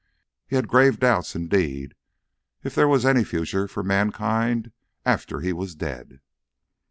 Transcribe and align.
He 0.47 0.55
had 0.55 0.67
grave 0.67 0.99
doubts, 0.99 1.35
indeed, 1.35 1.93
if 2.63 2.73
there 2.73 2.87
was 2.87 3.05
any 3.05 3.23
future 3.23 3.67
for 3.67 3.83
mankind 3.83 4.71
after 5.05 5.41
he 5.41 5.53
was 5.53 5.75
dead. 5.75 6.21